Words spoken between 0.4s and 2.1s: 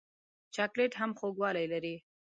چاکلېټ هم خوږوالی لري.